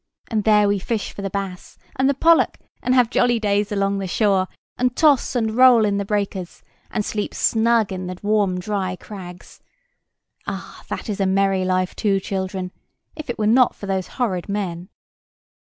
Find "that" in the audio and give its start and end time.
10.89-11.07